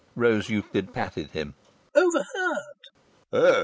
Rose 0.15 0.49
Euclid 0.49 0.93
patted 0.95 1.29
him. 1.29 1.53
"'Overheard.'" 1.93 3.51